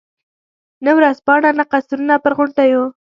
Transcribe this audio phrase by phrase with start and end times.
[0.85, 2.81] نه ورځپاڼه، نه قصرونه پر غونډیو.